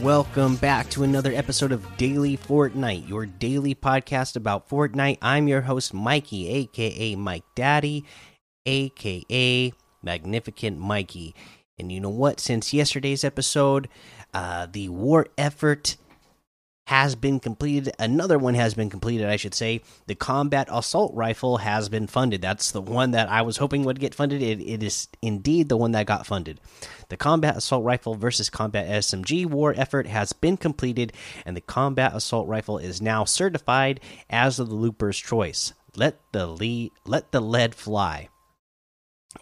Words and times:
Welcome 0.00 0.56
back 0.56 0.90
to 0.90 1.02
another 1.02 1.32
episode 1.32 1.72
of 1.72 1.96
Daily 1.96 2.36
Fortnite, 2.36 3.08
your 3.08 3.26
daily 3.26 3.74
podcast 3.74 4.36
about 4.36 4.68
Fortnite. 4.68 5.18
I'm 5.22 5.48
your 5.48 5.62
host, 5.62 5.94
Mikey, 5.94 6.48
aka 6.48 7.14
Mike 7.14 7.44
Daddy, 7.54 8.04
aka 8.66 9.72
Magnificent 10.02 10.78
Mikey. 10.78 11.34
And 11.78 11.90
you 11.90 12.00
know 12.00 12.10
what? 12.10 12.40
Since 12.40 12.74
yesterday's 12.74 13.24
episode, 13.24 13.88
uh, 14.34 14.66
the 14.70 14.88
war 14.90 15.26
effort 15.38 15.96
has 16.86 17.14
been 17.14 17.40
completed. 17.40 17.94
Another 17.98 18.38
one 18.38 18.54
has 18.54 18.74
been 18.74 18.90
completed, 18.90 19.26
I 19.26 19.36
should 19.36 19.54
say. 19.54 19.80
The 20.06 20.14
combat 20.14 20.68
assault 20.70 21.14
rifle 21.14 21.58
has 21.58 21.88
been 21.88 22.06
funded. 22.06 22.42
That's 22.42 22.72
the 22.72 22.82
one 22.82 23.12
that 23.12 23.28
I 23.30 23.42
was 23.42 23.56
hoping 23.56 23.84
would 23.84 24.00
get 24.00 24.14
funded. 24.14 24.42
It, 24.42 24.60
it 24.60 24.82
is 24.82 25.08
indeed 25.22 25.68
the 25.68 25.78
one 25.78 25.92
that 25.92 26.06
got 26.06 26.26
funded. 26.26 26.60
The 27.08 27.16
combat 27.16 27.56
assault 27.56 27.84
rifle 27.84 28.14
versus 28.14 28.50
combat 28.50 28.86
SMG 28.86 29.46
war 29.46 29.72
effort 29.76 30.06
has 30.06 30.32
been 30.32 30.56
completed, 30.56 31.12
and 31.46 31.56
the 31.56 31.62
combat 31.62 32.14
assault 32.14 32.48
rifle 32.48 32.78
is 32.78 33.00
now 33.00 33.24
certified 33.24 34.00
as 34.28 34.58
of 34.58 34.68
the 34.68 34.74
looper's 34.74 35.18
choice. 35.18 35.72
Let 35.96 36.20
the 36.32 36.46
lead, 36.46 36.92
let 37.06 37.32
the 37.32 37.40
lead 37.40 37.74
fly. 37.74 38.28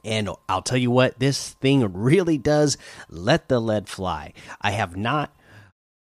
And 0.04 0.30
I'll 0.48 0.62
tell 0.62 0.78
you 0.78 0.90
what, 0.90 1.18
this 1.18 1.50
thing 1.54 1.92
really 1.92 2.38
does 2.38 2.78
let 3.08 3.48
the 3.48 3.60
lead 3.60 3.88
fly. 3.88 4.32
I 4.60 4.70
have 4.70 4.96
not 4.96 5.34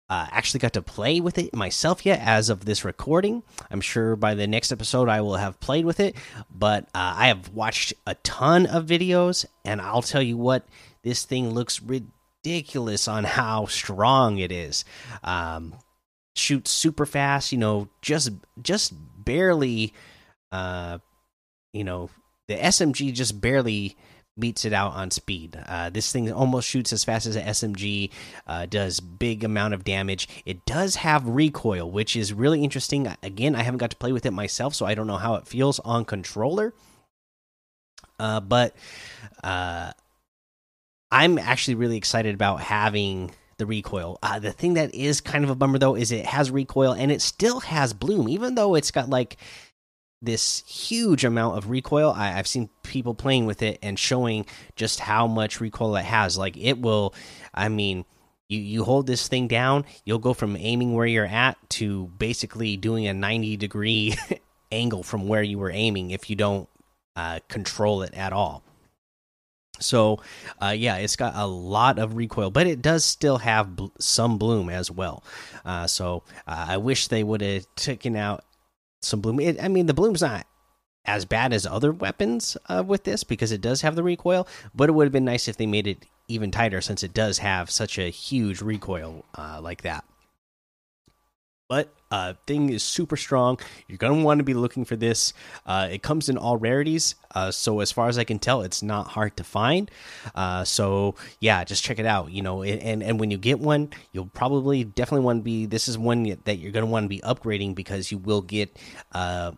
uh, 0.09 0.27
actually 0.31 0.59
got 0.59 0.73
to 0.73 0.81
play 0.81 1.19
with 1.19 1.37
it 1.37 1.55
myself 1.55 2.05
yet 2.05 2.19
as 2.19 2.49
of 2.49 2.65
this 2.65 2.83
recording. 2.83 3.43
I'm 3.69 3.81
sure 3.81 4.15
by 4.15 4.33
the 4.33 4.47
next 4.47 4.71
episode 4.71 5.07
I 5.07 5.21
will 5.21 5.35
have 5.35 5.59
played 5.59 5.85
with 5.85 5.99
it, 5.99 6.15
but 6.49 6.85
uh, 6.95 7.13
I 7.17 7.27
have 7.27 7.49
watched 7.49 7.93
a 8.07 8.15
ton 8.15 8.65
of 8.65 8.85
videos, 8.85 9.45
and 9.63 9.79
I'll 9.79 10.01
tell 10.01 10.21
you 10.21 10.37
what, 10.37 10.67
this 11.03 11.23
thing 11.25 11.51
looks 11.51 11.81
ridiculous 11.81 13.07
on 13.07 13.23
how 13.23 13.67
strong 13.67 14.39
it 14.39 14.51
is. 14.51 14.83
Um, 15.23 15.75
shoots 16.35 16.71
super 16.71 17.05
fast, 17.05 17.51
you 17.51 17.57
know, 17.57 17.89
just 18.01 18.31
just 18.61 18.93
barely, 19.23 19.93
uh, 20.51 20.97
you 21.71 21.83
know, 21.83 22.09
the 22.47 22.55
SMG 22.55 23.13
just 23.13 23.39
barely 23.39 23.95
beats 24.39 24.65
it 24.65 24.73
out 24.73 24.93
on 24.93 25.11
speed. 25.11 25.61
Uh, 25.67 25.89
this 25.89 26.11
thing 26.11 26.31
almost 26.31 26.67
shoots 26.67 26.93
as 26.93 27.03
fast 27.03 27.25
as 27.25 27.35
an 27.35 27.45
SMG, 27.45 28.09
uh, 28.47 28.65
does 28.65 28.99
big 28.99 29.43
amount 29.43 29.73
of 29.73 29.83
damage. 29.83 30.27
It 30.45 30.65
does 30.65 30.97
have 30.97 31.27
recoil, 31.27 31.89
which 31.89 32.15
is 32.15 32.33
really 32.33 32.63
interesting. 32.63 33.13
Again, 33.23 33.55
I 33.55 33.63
haven't 33.63 33.79
got 33.79 33.91
to 33.91 33.97
play 33.97 34.11
with 34.11 34.25
it 34.25 34.31
myself, 34.31 34.75
so 34.75 34.85
I 34.85 34.95
don't 34.95 35.07
know 35.07 35.17
how 35.17 35.35
it 35.35 35.47
feels 35.47 35.79
on 35.79 36.05
controller. 36.05 36.73
Uh, 38.19 38.39
but 38.39 38.75
uh, 39.43 39.91
I'm 41.11 41.37
actually 41.37 41.75
really 41.75 41.97
excited 41.97 42.35
about 42.35 42.61
having 42.61 43.31
the 43.57 43.65
recoil. 43.65 44.17
Uh, 44.23 44.39
the 44.39 44.51
thing 44.51 44.73
that 44.73 44.93
is 44.95 45.21
kind 45.21 45.43
of 45.43 45.49
a 45.49 45.55
bummer 45.55 45.77
though 45.77 45.95
is 45.95 46.11
it 46.11 46.25
has 46.25 46.49
recoil 46.49 46.93
and 46.93 47.11
it 47.11 47.21
still 47.21 47.59
has 47.59 47.93
bloom, 47.93 48.27
even 48.27 48.55
though 48.55 48.73
it's 48.75 48.91
got 48.91 49.09
like 49.09 49.37
this 50.21 50.63
huge 50.67 51.23
amount 51.23 51.57
of 51.57 51.69
recoil. 51.69 52.13
I, 52.15 52.27
have 52.27 52.47
seen 52.47 52.69
people 52.83 53.13
playing 53.13 53.45
with 53.45 53.61
it 53.61 53.79
and 53.81 53.97
showing 53.97 54.45
just 54.75 54.99
how 54.99 55.27
much 55.27 55.61
recoil 55.61 55.95
it 55.95 56.05
has. 56.05 56.37
Like 56.37 56.57
it 56.57 56.79
will, 56.79 57.13
I 57.53 57.69
mean, 57.69 58.05
you 58.49 58.59
you 58.59 58.83
hold 58.83 59.07
this 59.07 59.27
thing 59.27 59.47
down, 59.47 59.85
you'll 60.05 60.19
go 60.19 60.33
from 60.33 60.57
aiming 60.57 60.93
where 60.93 61.05
you're 61.05 61.25
at 61.25 61.57
to 61.69 62.07
basically 62.17 62.77
doing 62.77 63.07
a 63.07 63.13
90 63.13 63.57
degree 63.57 64.15
angle 64.71 65.03
from 65.03 65.27
where 65.27 65.43
you 65.43 65.57
were 65.59 65.71
aiming 65.71 66.11
if 66.11 66.29
you 66.29 66.35
don't 66.35 66.67
uh, 67.15 67.39
control 67.47 68.01
it 68.01 68.13
at 68.13 68.33
all. 68.33 68.63
So, 69.81 70.19
uh, 70.61 70.75
yeah, 70.77 70.97
it's 70.97 71.15
got 71.15 71.35
a 71.35 71.45
lot 71.45 71.99
of 71.99 72.17
recoil, 72.17 72.49
but 72.49 72.67
it 72.67 72.81
does 72.81 73.05
still 73.05 73.37
have 73.37 73.77
bl 73.77 73.87
some 73.97 74.37
bloom 74.37 74.69
as 74.69 74.91
well. 74.91 75.23
Uh, 75.63 75.87
so, 75.87 76.23
uh, 76.45 76.65
I 76.69 76.77
wish 76.77 77.07
they 77.07 77.23
would 77.23 77.39
have 77.39 77.65
taken 77.75 78.17
out 78.17 78.43
some 79.01 79.21
bloom. 79.21 79.39
It, 79.39 79.61
I 79.61 79.67
mean, 79.67 79.85
the 79.85 79.93
bloom's 79.93 80.21
not 80.21 80.45
as 81.05 81.25
bad 81.25 81.53
as 81.53 81.65
other 81.65 81.91
weapons 81.91 82.57
uh, 82.67 82.83
with 82.85 83.03
this 83.03 83.23
because 83.23 83.51
it 83.51 83.61
does 83.61 83.81
have 83.81 83.95
the 83.95 84.03
recoil, 84.03 84.47
but 84.75 84.89
it 84.89 84.93
would 84.93 85.05
have 85.05 85.13
been 85.13 85.25
nice 85.25 85.47
if 85.47 85.57
they 85.57 85.65
made 85.65 85.87
it 85.87 86.05
even 86.27 86.51
tighter 86.51 86.81
since 86.81 87.03
it 87.03 87.13
does 87.13 87.39
have 87.39 87.71
such 87.71 87.97
a 87.97 88.09
huge 88.09 88.61
recoil 88.61 89.25
uh, 89.35 89.59
like 89.61 89.81
that. 89.81 90.03
But 91.69 91.93
uh, 92.09 92.33
thing 92.47 92.71
is 92.71 92.81
super 92.81 93.15
strong. 93.15 93.59
You're 93.87 93.99
gonna 93.99 94.23
want 94.23 94.39
to 94.39 94.43
be 94.43 94.55
looking 94.55 94.85
for 94.85 94.95
this. 94.95 95.33
Uh, 95.67 95.87
it 95.91 96.01
comes 96.01 96.27
in 96.27 96.35
all 96.35 96.57
rarities, 96.57 97.13
uh, 97.35 97.51
so 97.51 97.79
as 97.79 97.91
far 97.91 98.09
as 98.09 98.17
I 98.17 98.23
can 98.23 98.39
tell, 98.39 98.63
it's 98.63 98.81
not 98.81 99.09
hard 99.09 99.37
to 99.37 99.43
find. 99.43 99.91
Uh, 100.33 100.63
so 100.63 101.13
yeah, 101.39 101.63
just 101.63 101.83
check 101.83 101.99
it 101.99 102.07
out. 102.07 102.31
You 102.31 102.41
know, 102.41 102.63
and 102.63 103.03
and 103.03 103.19
when 103.19 103.29
you 103.29 103.37
get 103.37 103.59
one, 103.59 103.91
you'll 104.13 104.31
probably 104.33 104.83
definitely 104.83 105.25
want 105.25 105.41
to 105.41 105.43
be. 105.43 105.67
This 105.67 105.87
is 105.87 105.95
one 105.95 106.23
that 106.45 106.57
you're 106.57 106.71
gonna 106.71 106.87
want 106.87 107.03
to 107.03 107.09
be 107.09 107.19
upgrading 107.19 107.75
because 107.75 108.11
you 108.11 108.17
will 108.17 108.41
get 108.41 108.75
uh, 109.11 109.51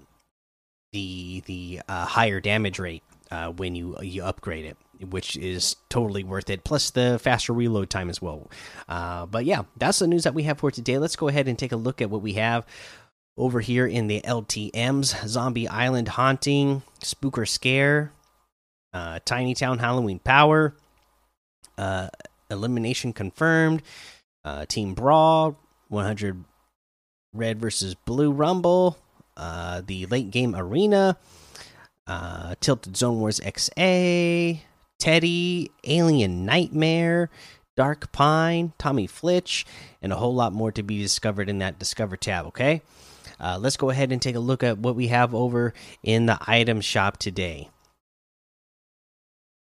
the 0.91 1.43
the 1.45 1.81
uh, 1.87 2.03
higher 2.03 2.41
damage 2.41 2.77
rate 2.77 3.03
when 3.55 3.73
you 3.73 3.95
you 4.01 4.21
upgrade 4.25 4.65
it 4.65 4.75
which 5.09 5.35
is 5.37 5.75
totally 5.89 6.23
worth 6.23 6.49
it. 6.49 6.63
Plus 6.63 6.91
the 6.91 7.19
faster 7.21 7.53
reload 7.53 7.89
time 7.89 8.09
as 8.09 8.21
well. 8.21 8.49
Uh, 8.87 9.25
but 9.25 9.45
yeah, 9.45 9.63
that's 9.77 9.99
the 9.99 10.07
news 10.07 10.23
that 10.23 10.33
we 10.33 10.43
have 10.43 10.59
for 10.59 10.71
today. 10.71 10.97
Let's 10.97 11.15
go 11.15 11.27
ahead 11.27 11.47
and 11.47 11.57
take 11.57 11.71
a 11.71 11.77
look 11.77 12.01
at 12.01 12.09
what 12.09 12.21
we 12.21 12.33
have 12.33 12.65
over 13.37 13.59
here 13.59 13.87
in 13.87 14.07
the 14.07 14.21
LTM's 14.21 15.15
Zombie 15.27 15.67
Island 15.67 16.09
Haunting, 16.09 16.83
Spooker 16.99 17.47
Scare, 17.47 18.11
uh, 18.93 19.19
Tiny 19.25 19.53
Town 19.53 19.79
Halloween 19.79 20.19
Power, 20.19 20.75
uh, 21.77 22.09
Elimination 22.49 23.13
Confirmed, 23.13 23.81
uh, 24.43 24.65
Team 24.65 24.93
Brawl, 24.93 25.57
100 25.87 26.43
Red 27.33 27.59
versus 27.59 27.95
Blue 27.95 28.31
Rumble, 28.31 28.97
uh, 29.37 29.81
the 29.85 30.05
Late 30.07 30.31
Game 30.31 30.55
Arena. 30.55 31.17
Uh, 32.07 32.55
Tilted 32.59 32.97
Zone 32.97 33.19
Wars 33.19 33.39
XA, 33.39 34.59
Teddy, 35.01 35.71
Alien 35.83 36.45
Nightmare, 36.45 37.31
Dark 37.75 38.11
Pine, 38.11 38.71
Tommy 38.77 39.07
Flitch, 39.07 39.65
and 39.99 40.13
a 40.13 40.15
whole 40.15 40.35
lot 40.35 40.53
more 40.53 40.71
to 40.71 40.83
be 40.83 41.01
discovered 41.01 41.49
in 41.49 41.57
that 41.57 41.79
Discover 41.79 42.17
tab, 42.17 42.45
okay? 42.45 42.83
Uh, 43.39 43.57
let's 43.59 43.77
go 43.77 43.89
ahead 43.89 44.11
and 44.11 44.21
take 44.21 44.35
a 44.35 44.39
look 44.39 44.61
at 44.61 44.77
what 44.77 44.95
we 44.95 45.07
have 45.07 45.33
over 45.33 45.73
in 46.03 46.27
the 46.27 46.37
item 46.41 46.81
shop 46.81 47.17
today. 47.17 47.69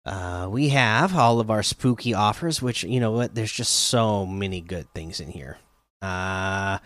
Uh, 0.06 0.48
we 0.50 0.70
have 0.70 1.14
all 1.14 1.42
of 1.42 1.52
our 1.52 1.64
spooky 1.64 2.14
offers, 2.14 2.62
which, 2.62 2.86
you 2.86 3.02
know 3.02 3.12
what, 3.12 3.36
there's 3.36 3.52
just 3.52 3.74
so 3.74 4.26
many 4.26 4.62
good 4.62 4.88
things 4.94 5.20
in 5.20 5.32
here. 5.32 5.58
Uh, 6.02 6.78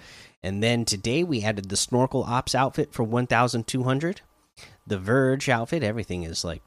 and 0.41 0.63
then 0.63 0.85
today 0.85 1.23
we 1.23 1.43
added 1.43 1.69
the 1.69 1.77
Snorkel 1.77 2.23
Ops 2.23 2.55
outfit 2.55 2.93
for 2.93 3.03
1,200. 3.03 4.21
The 4.87 4.97
Verge 4.97 5.49
outfit, 5.49 5.83
everything 5.83 6.23
is 6.23 6.43
like 6.43 6.63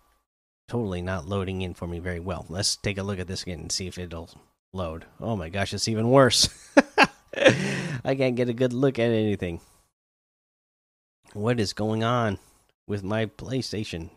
totally 0.69 1.03
not 1.03 1.27
loading 1.27 1.63
in 1.63 1.75
for 1.75 1.87
me 1.87 1.99
very 1.99 2.21
well. 2.21 2.47
Let's 2.49 2.77
take 2.77 2.99
a 2.99 3.03
look 3.03 3.19
at 3.19 3.27
this 3.27 3.43
again 3.43 3.61
and 3.61 3.73
see 3.73 3.87
if 3.87 3.99
it'll 3.99 4.31
load. 4.73 5.05
Oh 5.21 5.37
my 5.37 5.49
gosh, 5.49 5.73
it's 5.73 5.89
even 5.89 6.11
worse. 6.11 6.49
I 8.05 8.15
can't 8.15 8.37
get 8.37 8.49
a 8.49 8.55
good 8.55 8.73
look 8.73 8.99
at 8.99 9.11
anything. 9.11 9.61
What 11.35 11.61
is 11.61 11.73
going 11.73 12.05
on 12.05 12.39
with 12.87 13.03
my 13.03 13.27
PlayStation? 13.27 14.11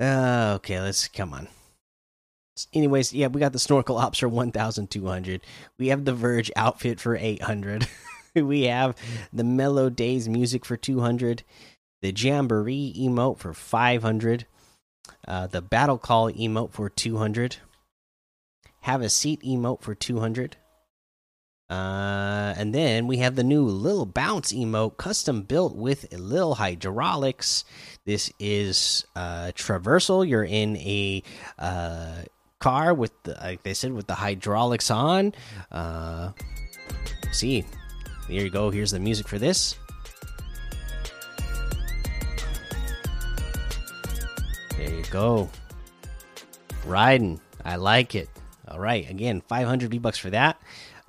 Uh, 0.00 0.52
okay, 0.56 0.80
let's 0.80 1.08
come 1.08 1.32
on. 1.32 1.48
Anyways, 2.72 3.12
yeah, 3.12 3.26
we 3.26 3.40
got 3.40 3.52
the 3.52 3.58
snorkel 3.58 3.98
ops 3.98 4.18
for 4.18 4.28
1200. 4.28 5.42
We 5.78 5.88
have 5.88 6.04
the 6.04 6.14
Verge 6.14 6.50
outfit 6.56 7.00
for 7.00 7.16
800. 7.16 7.86
we 8.34 8.62
have 8.62 8.94
the 9.32 9.44
Mellow 9.44 9.90
Days 9.90 10.28
music 10.28 10.64
for 10.64 10.76
200. 10.76 11.42
The 12.02 12.12
Jamboree 12.12 12.94
emote 12.96 13.38
for 13.38 13.52
500 13.52 14.46
uh, 15.26 15.46
the 15.46 15.62
battle 15.62 15.98
call 15.98 16.30
emote 16.32 16.72
for 16.72 16.88
200 16.88 17.56
have 18.80 19.02
a 19.02 19.08
seat 19.08 19.40
emote 19.42 19.82
for 19.82 19.94
200 19.94 20.56
uh, 21.68 22.54
and 22.56 22.72
then 22.72 23.08
we 23.08 23.16
have 23.16 23.34
the 23.34 23.42
new 23.42 23.64
little 23.64 24.06
bounce 24.06 24.52
emote 24.52 24.96
custom 24.96 25.42
built 25.42 25.74
with 25.74 26.12
a 26.14 26.16
little 26.16 26.54
hydraulics. 26.54 27.64
This 28.04 28.30
is 28.38 29.04
uh 29.16 29.50
traversal. 29.56 30.26
You're 30.28 30.44
in 30.44 30.76
a 30.76 31.24
uh 31.58 32.22
car 32.60 32.94
with 32.94 33.10
the 33.24 33.32
like 33.42 33.64
they 33.64 33.74
said 33.74 33.92
with 33.92 34.06
the 34.06 34.14
hydraulics 34.14 34.92
on. 34.92 35.34
Uh 35.72 36.30
see 37.32 37.64
here 38.28 38.44
you 38.44 38.50
go. 38.50 38.70
Here's 38.70 38.92
the 38.92 39.00
music 39.00 39.26
for 39.26 39.40
this 39.40 39.76
you 44.96 45.04
go. 45.10 45.50
Riding. 46.84 47.40
I 47.64 47.76
like 47.76 48.14
it. 48.14 48.28
All 48.68 48.80
right. 48.80 49.08
Again, 49.08 49.42
500 49.48 49.90
V 49.90 49.98
bucks 49.98 50.18
for 50.18 50.30
that. 50.30 50.60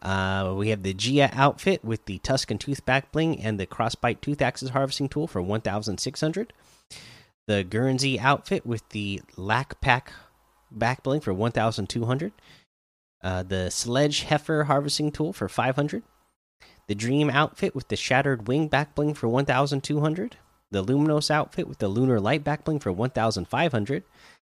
Uh, 0.02 0.54
we 0.56 0.70
have 0.70 0.84
the 0.84 0.94
Gia 0.94 1.30
outfit 1.34 1.84
with 1.84 2.06
the 2.06 2.20
Tuscan 2.20 2.58
tooth 2.58 2.86
back 2.86 3.12
bling 3.12 3.42
and 3.42 3.60
the 3.60 3.66
Crossbite 3.66 4.22
tooth 4.22 4.42
axes 4.42 4.70
harvesting 4.70 5.10
tool 5.10 5.28
for 5.28 5.42
1,600. 5.42 6.54
the 7.48 7.64
Guernsey 7.64 8.20
outfit 8.20 8.66
with 8.66 8.88
the 8.90 9.22
Lack 9.38 9.80
Pack 9.82 10.12
back 10.70 11.02
bling 11.04 11.22
for 11.22 11.34
1,200. 11.34 12.32
Uh, 13.24 13.44
the 13.44 13.70
Sledge 13.72 14.24
Heifer 14.24 14.66
harvesting 14.66 15.12
tool 15.12 15.34
for 15.34 15.48
500. 15.50 16.04
The 16.88 16.96
Dream 16.96 17.30
outfit 17.30 17.74
with 17.74 17.88
the 17.88 17.96
Shattered 17.96 18.48
Wing 18.48 18.68
back 18.68 18.96
bling 18.96 19.14
for 19.14 19.28
1,200. 19.28 20.38
The 20.72 20.84
Luminos 20.84 21.32
outfit 21.32 21.68
with 21.68 21.80
the 21.80 21.88
Lunar 21.88 22.20
Light 22.20 22.44
back 22.44 22.64
bling 22.64 22.80
for 22.80 22.92
1,500. 22.92 24.04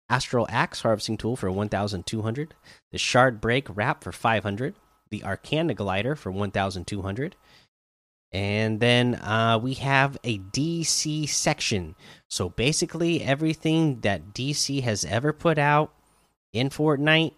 Astral 0.08 0.46
Axe 0.50 0.82
harvesting 0.82 1.16
tool 1.16 1.36
for 1.36 1.50
1,200. 1.50 2.54
The 2.90 2.98
Shard 2.98 3.40
Break 3.40 3.66
wrap 3.74 4.04
for 4.04 4.12
500. 4.12 4.74
The 5.10 5.24
Arcana 5.24 5.74
Glider 5.74 6.14
for 6.16 6.30
1,200. 6.30 7.36
And 8.32 8.80
then 8.80 9.16
uh, 9.16 9.58
we 9.62 9.74
have 9.74 10.18
a 10.24 10.38
DC 10.38 11.28
section. 11.28 11.94
So 12.28 12.48
basically, 12.48 13.22
everything 13.22 14.00
that 14.00 14.32
DC 14.32 14.82
has 14.82 15.04
ever 15.04 15.32
put 15.32 15.58
out 15.58 15.92
in 16.52 16.70
Fortnite 16.70 17.34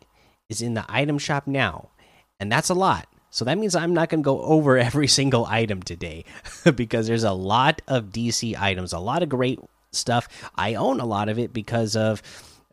is 0.48 0.62
in 0.62 0.74
the 0.74 0.84
item 0.88 1.18
shop 1.18 1.46
now. 1.46 1.90
And 2.38 2.50
that's 2.50 2.70
a 2.70 2.74
lot. 2.74 3.08
So 3.34 3.44
that 3.46 3.58
means 3.58 3.74
I'm 3.74 3.92
not 3.92 4.10
going 4.10 4.22
to 4.22 4.24
go 4.24 4.40
over 4.42 4.78
every 4.88 5.08
single 5.08 5.44
item 5.44 5.82
today 5.82 6.24
because 6.76 7.08
there's 7.08 7.24
a 7.24 7.32
lot 7.32 7.82
of 7.88 8.06
DC 8.06 8.56
items, 8.56 8.92
a 8.92 9.00
lot 9.00 9.24
of 9.24 9.28
great 9.28 9.58
stuff. 9.90 10.28
I 10.54 10.74
own 10.74 11.00
a 11.00 11.04
lot 11.04 11.28
of 11.28 11.36
it 11.36 11.52
because 11.52 11.96
of 11.96 12.22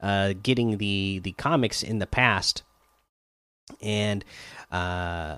uh, 0.04 0.34
getting 0.42 0.78
the 0.78 1.20
the 1.24 1.32
comics 1.32 1.82
in 1.82 1.98
the 1.98 2.06
past, 2.06 2.62
and 3.82 4.24
uh, 4.72 5.38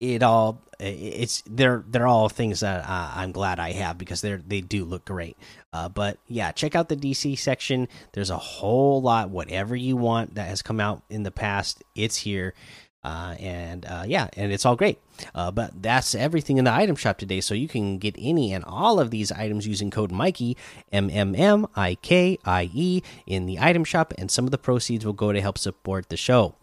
it 0.00 0.22
all 0.22 0.62
it's 0.78 1.42
they're 1.46 1.84
they're 1.88 2.06
all 2.06 2.28
things 2.28 2.60
that 2.60 2.84
uh, 2.88 3.12
I'm 3.16 3.32
glad 3.32 3.58
I 3.58 3.72
have 3.72 3.98
because 3.98 4.20
they're 4.20 4.40
they 4.46 4.60
do 4.60 4.84
look 4.84 5.04
great. 5.04 5.36
Uh, 5.72 5.88
but 5.88 6.18
yeah, 6.28 6.52
check 6.52 6.76
out 6.76 6.88
the 6.88 6.96
DC 6.96 7.36
section. 7.36 7.88
There's 8.12 8.30
a 8.30 8.38
whole 8.38 9.02
lot. 9.02 9.30
Whatever 9.30 9.74
you 9.74 9.96
want 9.96 10.36
that 10.36 10.46
has 10.46 10.62
come 10.62 10.78
out 10.78 11.02
in 11.10 11.24
the 11.24 11.32
past, 11.32 11.82
it's 11.96 12.16
here. 12.16 12.54
Uh, 13.02 13.34
and 13.40 13.86
uh, 13.86 14.04
yeah, 14.06 14.28
and 14.36 14.52
it's 14.52 14.66
all 14.66 14.76
great. 14.76 14.98
Uh, 15.34 15.50
but 15.50 15.82
that's 15.82 16.14
everything 16.14 16.58
in 16.58 16.64
the 16.64 16.72
item 16.72 16.96
shop 16.96 17.16
today. 17.16 17.40
So 17.40 17.54
you 17.54 17.66
can 17.66 17.98
get 17.98 18.14
any 18.18 18.52
and 18.52 18.62
all 18.64 19.00
of 19.00 19.10
these 19.10 19.32
items 19.32 19.66
using 19.66 19.90
code 19.90 20.12
Mikey 20.12 20.56
M 20.92 21.08
M 21.10 21.34
M 21.34 21.66
I 21.74 21.94
K 21.96 22.38
I 22.44 22.70
E 22.74 23.02
in 23.26 23.46
the 23.46 23.58
item 23.58 23.84
shop, 23.84 24.12
and 24.18 24.30
some 24.30 24.44
of 24.44 24.50
the 24.50 24.58
proceeds 24.58 25.06
will 25.06 25.14
go 25.14 25.32
to 25.32 25.40
help 25.40 25.56
support 25.56 26.10
the 26.10 26.16
show. 26.16 26.54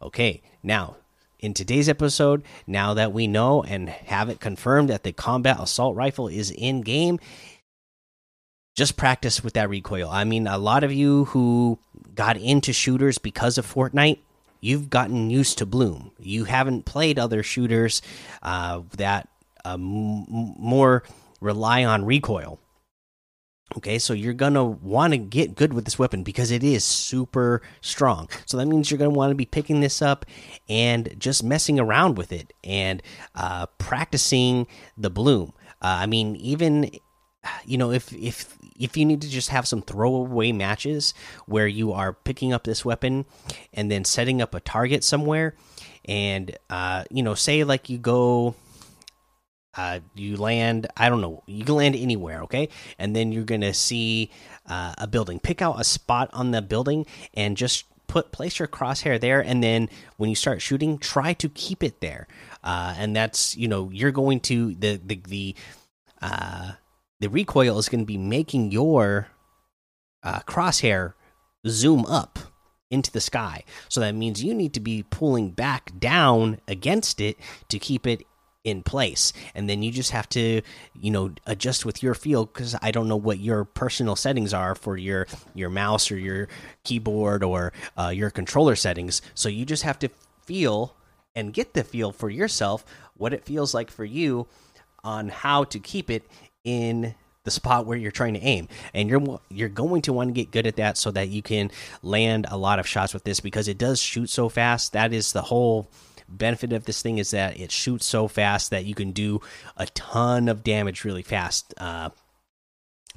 Okay, 0.00 0.42
now 0.62 0.96
in 1.40 1.54
today's 1.54 1.88
episode, 1.88 2.44
now 2.66 2.94
that 2.94 3.12
we 3.12 3.26
know 3.26 3.62
and 3.62 3.88
have 3.88 4.28
it 4.28 4.40
confirmed 4.40 4.90
that 4.90 5.02
the 5.02 5.12
combat 5.12 5.58
assault 5.58 5.96
rifle 5.96 6.28
is 6.28 6.50
in 6.50 6.82
game, 6.82 7.18
just 8.76 8.96
practice 8.96 9.42
with 9.42 9.54
that 9.54 9.68
recoil. 9.68 10.08
I 10.08 10.24
mean, 10.24 10.46
a 10.46 10.58
lot 10.58 10.84
of 10.84 10.92
you 10.92 11.24
who 11.26 11.78
got 12.14 12.36
into 12.36 12.72
shooters 12.72 13.18
because 13.18 13.58
of 13.58 13.66
Fortnite, 13.66 14.18
you've 14.60 14.90
gotten 14.90 15.30
used 15.30 15.58
to 15.58 15.66
Bloom. 15.66 16.12
You 16.18 16.44
haven't 16.44 16.84
played 16.84 17.18
other 17.18 17.42
shooters 17.42 18.02
uh, 18.42 18.82
that 18.96 19.28
uh, 19.64 19.76
more 19.78 21.04
rely 21.40 21.84
on 21.84 22.04
recoil. 22.04 22.58
Okay, 23.76 24.00
so 24.00 24.12
you're 24.12 24.32
gonna 24.34 24.64
want 24.64 25.12
to 25.12 25.16
get 25.18 25.54
good 25.54 25.72
with 25.72 25.84
this 25.84 25.96
weapon 25.96 26.24
because 26.24 26.50
it 26.50 26.64
is 26.64 26.82
super 26.82 27.62
strong. 27.80 28.28
So 28.44 28.56
that 28.56 28.66
means 28.66 28.90
you're 28.90 28.98
gonna 28.98 29.10
want 29.10 29.30
to 29.30 29.36
be 29.36 29.44
picking 29.46 29.80
this 29.80 30.02
up 30.02 30.26
and 30.68 31.14
just 31.18 31.44
messing 31.44 31.78
around 31.78 32.18
with 32.18 32.32
it 32.32 32.52
and 32.64 33.00
uh, 33.36 33.66
practicing 33.78 34.66
the 34.98 35.10
bloom. 35.10 35.52
Uh, 35.80 36.02
I 36.02 36.06
mean, 36.06 36.34
even 36.36 36.90
you 37.70 37.78
know, 37.78 37.92
if 37.92 38.12
if 38.12 38.56
if 38.78 38.96
you 38.96 39.04
need 39.04 39.22
to 39.22 39.28
just 39.28 39.50
have 39.50 39.68
some 39.68 39.82
throwaway 39.82 40.52
matches 40.52 41.14
where 41.46 41.66
you 41.66 41.92
are 41.92 42.12
picking 42.12 42.52
up 42.52 42.64
this 42.64 42.84
weapon 42.84 43.26
and 43.72 43.90
then 43.90 44.04
setting 44.04 44.42
up 44.42 44.54
a 44.54 44.60
target 44.60 45.04
somewhere, 45.04 45.54
and 46.04 46.56
uh, 46.68 47.04
you 47.10 47.22
know, 47.22 47.34
say 47.34 47.62
like 47.64 47.88
you 47.88 47.98
go 47.98 48.54
uh, 49.76 50.00
you 50.14 50.36
land, 50.36 50.88
I 50.96 51.08
don't 51.08 51.20
know, 51.20 51.42
you 51.46 51.64
can 51.64 51.76
land 51.76 51.94
anywhere, 51.94 52.42
okay? 52.42 52.68
And 52.98 53.14
then 53.14 53.30
you're 53.30 53.44
gonna 53.44 53.74
see 53.74 54.30
uh, 54.66 54.94
a 54.98 55.06
building. 55.06 55.38
Pick 55.38 55.62
out 55.62 55.80
a 55.80 55.84
spot 55.84 56.28
on 56.32 56.50
the 56.50 56.60
building 56.60 57.06
and 57.34 57.56
just 57.56 57.84
put 58.08 58.32
place 58.32 58.58
your 58.58 58.66
crosshair 58.66 59.20
there. 59.20 59.40
And 59.40 59.62
then 59.62 59.88
when 60.16 60.28
you 60.28 60.36
start 60.36 60.60
shooting, 60.60 60.98
try 60.98 61.32
to 61.34 61.48
keep 61.48 61.84
it 61.84 62.00
there. 62.00 62.26
Uh, 62.64 62.94
and 62.98 63.14
that's 63.14 63.56
you 63.56 63.68
know 63.68 63.90
you're 63.92 64.10
going 64.10 64.40
to 64.40 64.74
the 64.74 65.00
the 65.04 65.20
the 65.28 65.54
uh, 66.20 66.72
the 67.20 67.28
recoil 67.28 67.78
is 67.78 67.88
going 67.88 68.00
to 68.00 68.06
be 68.06 68.18
making 68.18 68.72
your 68.72 69.28
uh, 70.22 70.40
crosshair 70.40 71.14
zoom 71.66 72.04
up 72.06 72.38
into 72.90 73.12
the 73.12 73.20
sky. 73.20 73.62
So 73.88 74.00
that 74.00 74.14
means 74.14 74.42
you 74.42 74.54
need 74.54 74.74
to 74.74 74.80
be 74.80 75.04
pulling 75.08 75.50
back 75.50 75.92
down 75.98 76.60
against 76.66 77.20
it 77.20 77.38
to 77.68 77.78
keep 77.78 78.06
it 78.06 78.24
in 78.62 78.82
place 78.82 79.32
and 79.54 79.70
then 79.70 79.82
you 79.82 79.90
just 79.90 80.10
have 80.10 80.28
to 80.28 80.60
you 80.94 81.10
know 81.10 81.32
adjust 81.46 81.86
with 81.86 82.02
your 82.02 82.12
feel 82.12 82.44
because 82.44 82.76
i 82.82 82.90
don't 82.90 83.08
know 83.08 83.16
what 83.16 83.38
your 83.38 83.64
personal 83.64 84.14
settings 84.14 84.52
are 84.52 84.74
for 84.74 84.98
your 84.98 85.26
your 85.54 85.70
mouse 85.70 86.10
or 86.10 86.18
your 86.18 86.46
keyboard 86.84 87.42
or 87.42 87.72
uh, 87.96 88.08
your 88.08 88.28
controller 88.28 88.76
settings 88.76 89.22
so 89.34 89.48
you 89.48 89.64
just 89.64 89.82
have 89.82 89.98
to 89.98 90.10
feel 90.44 90.94
and 91.34 91.54
get 91.54 91.72
the 91.72 91.82
feel 91.82 92.12
for 92.12 92.28
yourself 92.28 92.84
what 93.14 93.32
it 93.32 93.46
feels 93.46 93.72
like 93.72 93.90
for 93.90 94.04
you 94.04 94.46
on 95.02 95.30
how 95.30 95.64
to 95.64 95.78
keep 95.78 96.10
it 96.10 96.22
in 96.64 97.14
the 97.44 97.50
spot 97.50 97.86
where 97.86 97.96
you're 97.96 98.10
trying 98.10 98.34
to 98.34 98.40
aim 98.40 98.68
and 98.92 99.08
you're 99.08 99.40
you're 99.48 99.68
going 99.68 100.02
to 100.02 100.12
want 100.12 100.28
to 100.28 100.32
get 100.34 100.50
good 100.50 100.66
at 100.66 100.76
that 100.76 100.98
so 100.98 101.10
that 101.10 101.28
you 101.28 101.40
can 101.40 101.70
land 102.02 102.46
a 102.50 102.56
lot 102.56 102.78
of 102.78 102.86
shots 102.86 103.14
with 103.14 103.24
this 103.24 103.40
because 103.40 103.66
it 103.66 103.78
does 103.78 103.98
shoot 103.98 104.28
so 104.28 104.48
fast 104.50 104.92
that 104.92 105.12
is 105.12 105.32
the 105.32 105.40
whole 105.40 105.88
benefit 106.30 106.72
of 106.72 106.84
this 106.84 107.02
thing 107.02 107.18
is 107.18 107.32
that 107.32 107.58
it 107.58 107.70
shoots 107.70 108.06
so 108.06 108.28
fast 108.28 108.70
that 108.70 108.84
you 108.84 108.94
can 108.94 109.10
do 109.10 109.40
a 109.76 109.86
ton 109.86 110.48
of 110.48 110.62
damage 110.62 111.04
really 111.04 111.22
fast. 111.22 111.74
Uh, 111.76 112.10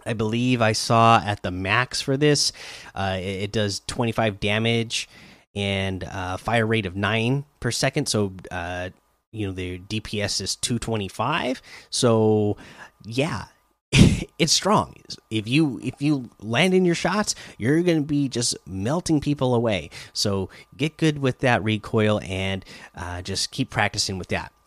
I 0.05 0.13
believe 0.13 0.61
I 0.61 0.71
saw 0.71 1.21
at 1.23 1.43
the 1.43 1.51
max 1.51 2.01
for 2.01 2.17
this, 2.17 2.51
uh, 2.95 3.17
it, 3.19 3.43
it, 3.43 3.51
does 3.51 3.81
25 3.85 4.39
damage 4.39 5.07
and 5.55 6.03
uh, 6.03 6.37
fire 6.37 6.65
rate 6.65 6.87
of 6.87 6.95
9 6.95 7.45
per 7.59 7.69
second. 7.69 8.07
So, 8.07 8.33
uh, 8.49 8.89
you 9.33 9.47
know, 9.47 9.53
the 9.53 9.79
DPS 9.79 10.39
is 10.39 10.55
225. 10.55 11.61
So, 11.89 12.55
yeah, 13.03 13.45
it's 14.39 14.53
strong. 14.53 14.95
If 15.29 15.47
you 15.47 15.79
if 15.83 16.01
you 16.01 16.29
land 16.39 16.73
in 16.73 16.85
your 16.85 16.95
shots, 16.95 17.35
you're 17.57 17.81
going 17.83 18.01
to 18.01 18.07
be 18.07 18.29
just 18.29 18.55
melting 18.65 19.19
people 19.19 19.53
away. 19.53 19.89
So 20.13 20.49
get 20.75 20.97
good 20.97 21.19
with 21.19 21.39
that 21.39 21.63
recoil 21.63 22.19
and 22.23 22.63
uh, 22.95 23.21
just 23.21 23.51
keep 23.51 23.69
practicing 23.69 24.17
with 24.17 24.29
that. 24.29 24.51